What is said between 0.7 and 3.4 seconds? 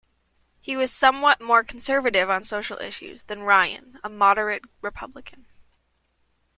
was somewhat more conservative on social issues